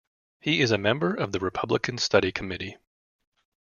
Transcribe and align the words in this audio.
He 0.39 0.61
is 0.61 0.71
a 0.71 0.79
member 0.79 1.13
of 1.13 1.31
the 1.31 1.37
Republican 1.39 1.99
Study 1.99 2.31
Committee. 2.31 2.75